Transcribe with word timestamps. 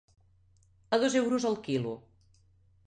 A 0.93 0.95
dos 1.03 1.13
euros 1.21 1.47
el 1.51 1.57
quilo. 1.69 1.93